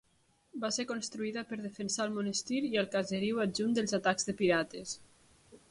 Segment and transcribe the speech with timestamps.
[0.61, 4.99] Va ser construïda per defensar el monestir i el caseriu adjunt dels atacs de pirates.